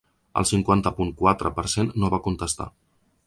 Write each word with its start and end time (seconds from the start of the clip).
El 0.39 0.45
cinquanta 0.51 0.91
punt 0.99 1.11
quatre 1.19 1.53
per 1.59 1.67
cent 1.75 1.93
no 2.05 2.13
va 2.17 2.23
contestar. 2.31 2.69